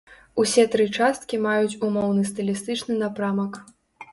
[0.43, 3.63] Усе тры часткі маюць умоўны стылістычны напрамак.